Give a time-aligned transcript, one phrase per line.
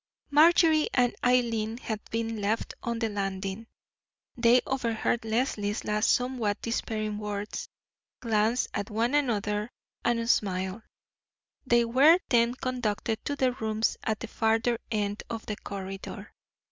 [0.31, 3.67] Marjorie and Eileen had been left on the landing.
[4.35, 7.69] They overheard Leslie's last somewhat despairing words,
[8.19, 9.69] glanced at one another,
[10.03, 10.81] and smiled.
[11.67, 16.33] They were then conducted to their rooms at the farther end of the corridor.